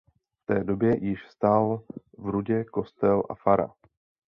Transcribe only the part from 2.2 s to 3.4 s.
Rudě kostel a